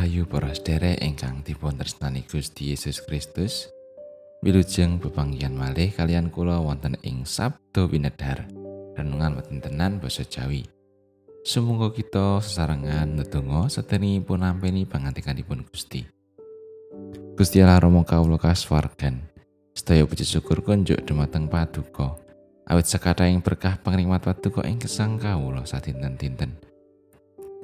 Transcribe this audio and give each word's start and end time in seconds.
Rahayu 0.00 0.24
para 0.24 0.48
sedherek 0.48 0.96
ingkang 1.04 1.44
dipun 1.44 1.76
tresnani 1.76 2.24
Gusti 2.24 2.72
Yesus 2.72 3.04
Kristus. 3.04 3.68
Wilujeng 4.40 4.96
bebanggian 4.96 5.52
malih 5.52 5.92
kalian 5.92 6.32
kula 6.32 6.56
wonten 6.56 6.96
ing 7.04 7.28
Sabdo 7.28 7.84
Winedhar. 7.84 8.48
Renungan 8.96 9.36
wetentenan 9.36 10.00
basa 10.00 10.24
Jawi. 10.24 10.64
Sumangga 11.44 11.92
kita 11.92 12.40
sesarengan 12.40 13.20
ndedonga 13.20 13.68
sedenipun 13.68 14.40
nampeni 14.40 14.88
pangantikanipun 14.88 15.68
Gusti. 15.68 16.08
Gusti 17.36 17.60
Allah 17.60 17.84
Rama 17.84 18.00
kawula 18.00 18.40
kasuwargan. 18.40 19.20
Sedaya 19.76 20.08
puji 20.08 20.24
syukur 20.24 20.64
kunjuk 20.64 20.96
dumateng 21.04 21.44
Paduka. 21.44 22.16
Awit 22.72 22.88
sakataing 22.88 23.44
berkah 23.44 23.76
pangrimat 23.76 24.24
Paduka 24.24 24.64
ing 24.64 24.80
gesang 24.80 25.20
kawula 25.20 25.68
sadinten-dinten. 25.68 26.69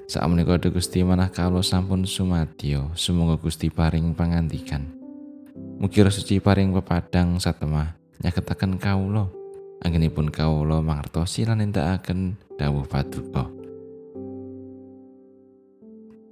Sakmenika 0.07 0.71
Gusti 0.71 1.03
manah 1.03 1.35
kawula 1.35 1.67
sampun 1.67 2.07
sumadyo, 2.07 2.95
sumangga 2.95 3.43
Gusti 3.43 3.75
paring 3.75 4.15
pangandikan. 4.15 4.87
Mugi 5.83 5.99
suci 6.07 6.39
paring 6.39 6.71
pepadang 6.71 7.43
satemah 7.43 7.99
nyaketaken 8.23 8.79
kawula. 8.79 9.27
Anggenipun 9.83 10.31
kawula 10.31 10.79
mangertosi 10.79 11.43
lan 11.43 11.59
nindakaken 11.59 12.39
dawuh 12.55 12.87
paduka. 12.87 13.51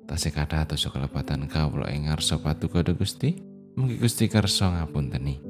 Tasih 0.06 0.30
kathah 0.30 0.70
atau 0.70 0.78
kelepatan 0.78 1.50
kawula 1.50 1.90
ing 1.90 2.06
ngarsa 2.06 2.38
paduka 2.38 2.78
Gusti. 2.94 3.42
Mugi 3.74 3.98
Gusti 3.98 4.30
kersa 4.30 4.70
ngapunteni. 4.70 5.42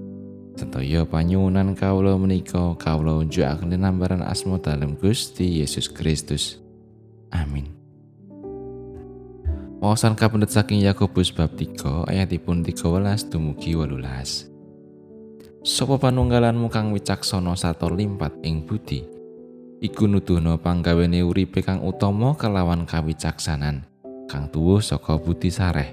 Sedaya 0.56 1.05
panyuwunan 1.05 1.77
kawula 1.77 2.16
menika 2.16 2.72
kawula 2.80 3.20
unjukaken 3.20 3.69
nambaran 3.77 4.25
asma 4.25 4.56
dalem 4.56 4.97
Gusti 4.97 5.61
Yesus 5.61 5.92
Kristus. 5.92 6.56
Amin. 7.28 7.73
Wawasan 9.85 10.17
kapendet 10.17 10.49
saking 10.49 10.81
Yakobus 10.81 11.29
bab 11.29 11.61
3 11.61 12.09
ayatipun 12.09 12.65
13 12.65 13.05
dumugi 13.29 13.77
18. 13.77 14.49
Sopo 15.61 16.01
panunggalanmu 16.01 16.73
kang 16.73 16.89
wicaksana 16.97 17.53
sarta 17.53 17.93
limpat 17.93 18.33
ing 18.49 18.65
budi 18.65 19.05
iku 19.85 20.09
nuduhna 20.09 20.57
panggawene 20.57 21.21
uripe 21.21 21.61
kang 21.61 21.85
utama 21.85 22.33
kelawan 22.33 22.89
kawicaksanan 22.89 23.85
kang 24.25 24.49
tuwuh 24.49 24.81
saka 24.81 25.21
budi 25.21 25.53
sareh. 25.53 25.93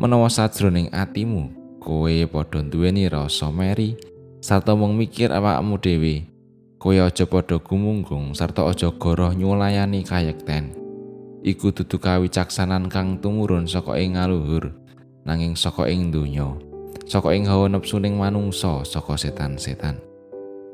Menawa 0.00 0.32
sajroning 0.32 0.88
atimu 0.88 1.52
kowe 1.84 2.08
padha 2.08 2.64
duweni 2.64 3.04
rasa 3.12 3.52
meri 3.52 4.00
sarta 4.40 4.72
mung 4.72 4.96
mikir 4.96 5.28
awakmu 5.28 5.76
dhewe, 5.76 6.24
kowe 6.80 6.96
aja 6.96 7.28
padha 7.28 7.60
gumunggung 7.60 8.32
sarta 8.32 8.64
aja 8.64 8.88
goroh 8.96 9.36
nyulayani 9.36 10.08
kayekten. 10.08 10.83
Iku 11.44 11.70
dudu 11.70 12.00
kawicaksanan 12.00 12.88
kang 12.88 13.20
tumurun 13.20 13.68
saka 13.68 14.00
ing 14.00 14.16
ngaluhur 14.16 14.72
nanging 15.28 15.52
saka 15.52 15.84
ing 15.92 16.08
donya 16.08 16.56
saka 17.04 17.36
ing 17.36 17.44
hawa 17.44 17.68
nepsuning 17.68 18.16
manungsa 18.16 18.80
saka 18.88 19.20
setan-setan. 19.20 20.00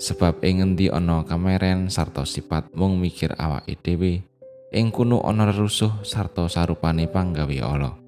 Sebab 0.00 0.40
ing 0.40 0.64
ngendi 0.64 0.88
ana 0.88 1.27
kameren 1.28 1.92
sarta 1.92 2.24
sifat 2.24 2.72
mung 2.72 2.96
mikir 2.96 3.36
awake 3.36 3.77
dhewe 3.84 4.24
ing 4.72 4.88
kuno 4.88 5.20
ana 5.20 5.52
rusuh 5.52 6.00
sarta 6.06 6.48
sarupane 6.48 7.05
panggawe 7.05 7.58
Allah 7.60 8.00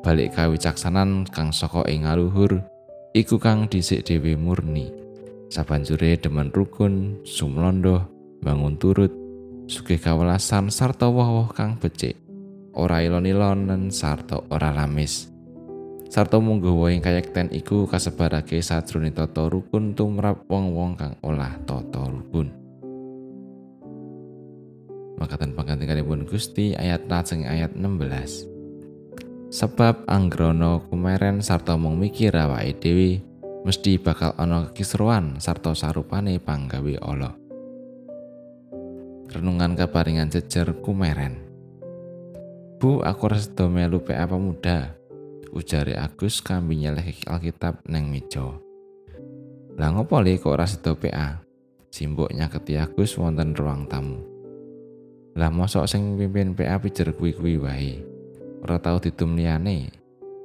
balik 0.00 0.32
kawicaksanan 0.38 1.26
kang 1.28 1.50
saka 1.50 1.82
ing 1.90 2.06
ngaluhur 2.06 2.62
iku 3.16 3.36
kang 3.42 3.66
dhisik 3.66 4.04
dhewe 4.04 4.36
murni. 4.36 4.92
Sabanjure 5.50 6.14
demen 6.14 6.54
rukun 6.54 7.26
sumlondo 7.26 8.06
bangun 8.38 8.78
turut 8.78 9.10
sugih 9.70 10.02
kawelasan 10.02 10.74
sarta 10.74 11.06
woh-woh 11.06 11.54
kang 11.54 11.78
becik. 11.78 12.18
Ora 12.74 13.06
ilon-ilon 13.06 13.70
lan 13.70 13.82
sarta 13.94 14.42
ora 14.50 14.74
lamis. 14.74 15.30
Sarta 16.10 16.42
mungguh 16.42 16.74
woh 16.74 16.90
ing 16.90 16.98
kayekten 16.98 17.54
iku 17.54 17.86
kasebarake 17.86 18.58
sajroning 18.58 19.14
tata 19.14 19.46
rukun 19.46 19.94
tumrap 19.94 20.42
wong-wong 20.50 20.98
kang 20.98 21.14
olah 21.22 21.54
tata 21.62 22.02
rukun. 22.02 22.50
Makatan 25.22 25.54
panggantikanipun 25.54 26.26
Gusti 26.26 26.74
ayat 26.74 27.06
lajeng 27.06 27.46
ayat 27.46 27.70
16 27.78 28.50
sebab 29.50 30.06
anggrono 30.06 30.86
kumeren 30.86 31.42
sarta 31.42 31.74
mung 31.74 31.98
mikir 31.98 32.30
awake 32.30 32.78
dhewe 32.78 33.10
mesti 33.66 33.98
bakal 33.98 34.30
ana 34.38 34.70
kekisruan 34.70 35.42
sarta 35.42 35.74
sarupane 35.74 36.38
panggawe 36.38 36.94
Allah 37.02 37.39
renungan 39.30 39.78
keparingan 39.78 40.28
jejer 40.28 40.74
kumeren. 40.82 41.38
Bu, 42.82 43.04
aku 43.06 43.30
resto 43.30 43.70
melu 43.70 44.02
PA 44.02 44.26
muda. 44.34 44.98
Ujari 45.50 45.98
Agus 45.98 46.38
kambi 46.42 46.78
nyeleh 46.78 47.26
Alkitab 47.26 47.82
neng 47.90 48.06
meja. 48.06 48.54
Lah 49.74 49.90
ngopo 49.90 50.22
li 50.22 50.38
kok 50.38 50.54
ora 50.54 50.66
sedo 50.66 50.94
PA? 50.94 51.42
Simbok 51.90 52.30
nyaketi 52.30 52.78
Agus 52.78 53.18
wonten 53.18 53.54
ruang 53.54 53.90
tamu. 53.90 54.22
Lah 55.34 55.50
mosok 55.50 55.90
sing 55.90 56.14
pimpin 56.18 56.54
PA 56.54 56.78
pijer 56.78 57.14
kuwi-kuwi 57.14 57.54
wae. 57.58 57.94
Ora 58.62 58.78
tau 58.78 59.02
didum 59.02 59.34
liyane. 59.34 59.90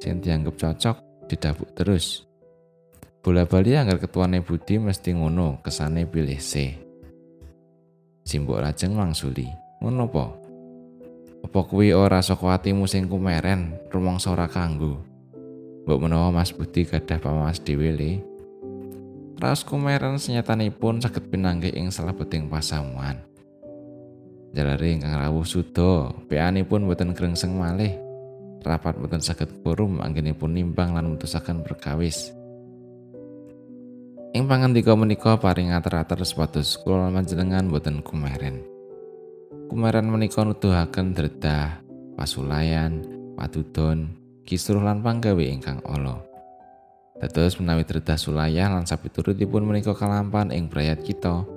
Sing 0.02 0.22
dianggep 0.22 0.58
cocok 0.58 0.98
didabuk 1.30 1.70
terus. 1.78 2.26
Bola 3.26 3.46
bali 3.50 3.74
anggar 3.74 3.98
ketuane 3.98 4.46
Budi 4.46 4.78
mesti 4.78 5.18
ngono, 5.18 5.58
kesane 5.66 6.06
pilih 6.06 6.38
C. 6.38 6.85
Simbok 8.26 8.58
lajeng 8.58 8.98
mangsuli. 8.98 9.46
Ngono 9.86 10.10
apa? 10.10 10.26
Apa 11.46 11.60
kuwi 11.62 11.94
ora 11.94 12.26
saka 12.26 12.58
atimu 12.58 12.90
sing 12.90 13.06
kumeren, 13.06 13.78
rumangsa 13.94 14.34
ora 14.34 14.50
kanggo? 14.50 14.98
Mbok 15.86 16.00
menawa 16.02 16.34
Mas 16.34 16.50
Budi 16.50 16.90
gadah 16.90 17.22
pamawas 17.22 17.62
dhewe 17.62 17.94
le. 17.94 18.12
Raos 19.38 19.62
kumeren 19.62 20.18
senyatanipun 20.18 21.06
saged 21.06 21.30
pinanggih 21.30 21.70
ing 21.78 21.94
salebeting 21.94 22.50
pasamuan. 22.50 23.22
Jalare 24.58 24.90
ingkang 24.90 25.14
rawuh 25.14 25.46
suda, 25.46 26.10
peanipun 26.26 26.90
boten 26.90 27.14
grengseng 27.14 27.54
malih. 27.54 27.94
Rapat 28.66 28.98
boten 28.98 29.22
saged 29.22 29.62
quorum 29.62 30.02
anggenipun 30.02 30.50
nimbang 30.50 30.98
lan 30.98 31.14
mutusaken 31.14 31.62
berkawis. 31.62 32.34
Ing 34.36 34.52
pangandika 34.52 34.92
menika 35.00 35.40
paring 35.40 35.72
ater-ater 35.72 36.20
sepatus 36.28 36.76
kula 36.84 37.08
panjenengan 37.08 37.72
boten 37.72 38.04
kumeren. 38.04 38.68
Kumeren 39.72 40.12
menika 40.12 40.44
nuduhaken 40.44 41.16
dredah, 41.16 41.80
pasulayan, 42.20 43.00
padudon, 43.40 44.12
kisruh 44.44 44.84
lan 44.84 45.00
panggawe 45.00 45.40
ingkang 45.40 45.80
ala. 45.88 46.20
Dados 47.16 47.64
menawi 47.64 47.88
dredah 47.88 48.20
sulayan 48.20 48.76
lan 48.76 48.84
sapiturutipun 48.84 49.64
menika 49.64 49.96
kalampan 49.96 50.52
ing 50.52 50.68
brayat 50.68 51.00
kita, 51.00 51.48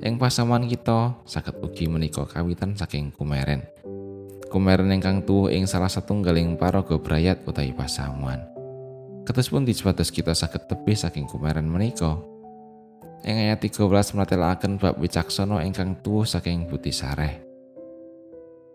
ing 0.00 0.16
pasaman 0.16 0.64
kita 0.72 1.12
saged 1.28 1.60
ugi 1.60 1.84
menika 1.84 2.24
kawitan 2.24 2.72
saking 2.72 3.12
kumeren. 3.12 3.60
Kumeren 4.48 4.88
ingkang 4.88 5.20
tuwuh 5.28 5.52
ing 5.52 5.68
salah 5.68 5.92
satunggaling 5.92 6.56
paraga 6.56 6.96
brayat 6.96 7.44
utawi 7.44 7.76
pasamuan. 7.76 8.51
Ketus 9.22 9.54
pun 9.54 9.62
dicepatus 9.62 10.10
kita 10.10 10.34
sakit 10.34 10.66
tebih 10.66 10.98
saking 10.98 11.30
kumaren 11.30 11.70
menika. 11.70 12.18
Ing 13.22 13.38
ayat 13.38 13.62
13 13.62 14.18
meratelaken 14.18 14.82
bab 14.82 14.98
wicaksana 14.98 15.62
ingkang 15.62 15.94
tuwuh 16.02 16.26
saking 16.26 16.66
putih 16.66 16.90
sareh. 16.90 17.38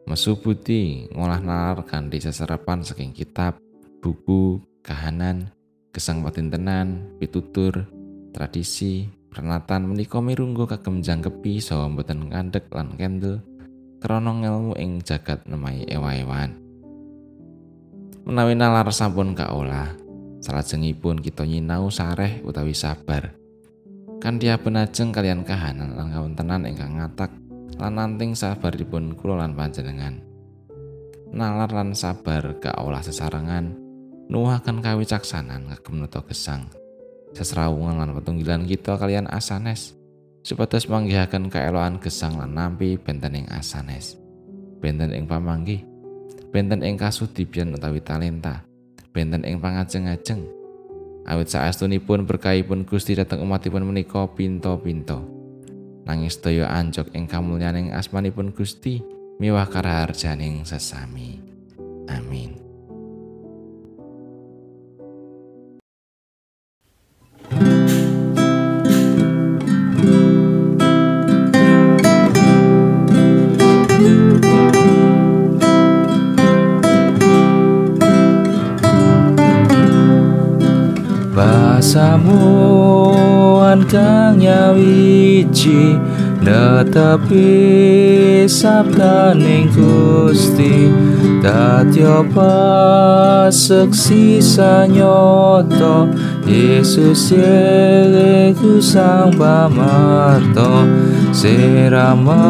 Mesu 0.08 0.40
putih 0.40 1.12
ngolah 1.12 1.44
nalar 1.44 1.84
kanthi 1.84 2.24
seserapan 2.24 2.80
saking 2.80 3.12
kitab, 3.12 3.60
buku, 4.00 4.64
kahanan, 4.80 5.52
gesang 5.92 6.24
patintenan, 6.24 7.12
pitutur, 7.20 7.84
tradisi, 8.32 9.12
pernatan 9.28 9.84
menika 9.92 10.24
mirunggo 10.24 10.64
kagem 10.64 11.04
jangkepi 11.04 11.60
saha 11.60 11.92
mboten 11.92 12.32
ngandhek 12.32 12.72
lan 12.72 12.96
kendel 12.96 13.44
krana 14.00 14.32
ngelmu 14.32 14.80
ing 14.80 15.04
jagat 15.04 15.44
nemahi 15.44 15.92
ewa-ewan. 15.92 16.56
Menawi 18.24 18.56
nalar 18.56 18.88
sampun 18.96 19.36
kaolah, 19.36 19.92
salajengipun 20.48 21.20
kita 21.20 21.44
nyinau 21.44 21.92
sareh 21.92 22.40
utawi 22.48 22.72
sabar. 22.72 23.36
Kan 24.24 24.40
dia 24.40 24.56
penajeng 24.56 25.12
kalian 25.12 25.44
kahanan 25.44 26.00
lan 26.00 26.08
kawontenan 26.16 26.64
ingkang 26.64 26.96
ngatak 26.96 27.36
lan 27.76 28.00
nanting 28.00 28.32
sabaripun 28.32 29.20
kula 29.20 29.44
lan 29.44 29.52
panjenengan. 29.60 30.24
Nalar 31.36 31.76
lan 31.76 31.92
sabar 31.92 32.56
olah 32.80 33.04
sesarengan 33.04 33.76
nuwuhaken 34.32 34.80
kawicaksanan 34.80 35.68
kagem 35.76 36.00
nata 36.00 36.24
gesang. 36.24 36.72
Sesrawungan 37.36 38.00
lan 38.00 38.16
petunggilan 38.16 38.64
kita 38.64 38.96
kalian 38.96 39.28
asanes 39.28 40.00
supados 40.48 40.88
manggihaken 40.88 41.52
kaeloan 41.52 42.00
gesang 42.00 42.40
lan 42.40 42.56
nampi 42.56 42.96
benten 42.96 43.44
ing 43.44 43.46
asanes. 43.52 44.16
Benten 44.80 45.12
ing 45.12 45.28
pamanggih, 45.28 45.84
benten 46.56 46.86
ing 46.86 46.96
kasudipian 46.96 47.76
utawi 47.76 48.00
talenta, 48.00 48.67
benten 49.18 49.42
ing 49.42 49.58
pangajeng-ajeng. 49.58 50.46
Awit 51.26 51.50
saestunipun 51.50 52.30
berkahipun 52.30 52.86
Gusti 52.86 53.18
dhateng 53.18 53.42
umatipun 53.42 53.82
menika 53.82 54.30
pinto-pinto. 54.30 55.26
Nanging 56.06 56.30
sedaya 56.30 56.70
anjok 56.70 57.10
ing 57.18 57.26
kamulyaning 57.26 57.92
asmanipun 57.98 58.54
Gusti 58.54 59.02
miwah 59.42 59.66
karaharjaning 59.66 60.62
sesami. 60.64 61.42
Amin. 62.08 62.57
Pasamuan 81.78 82.26
kang 83.86 84.42
nyawiji 84.42 85.94
netepi 86.42 87.46
sabdaning 88.50 89.70
Gusti. 89.70 90.90
Tatyo 91.38 92.26
paseksi 92.34 93.62
sanyoto 94.42 96.10
Yesus 96.50 97.30
yeku 97.38 98.82
sang 98.82 99.38
pamarto. 99.38 100.82
Seramat 101.30 102.42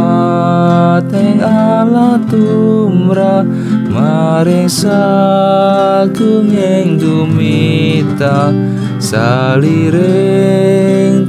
ing 1.12 1.44
Allah 1.44 2.16
tumrap 2.32 3.44
maring 3.92 4.72
sagung 4.72 6.48
ing 6.48 6.96
dumita 6.96 8.56
saliring 9.00 9.98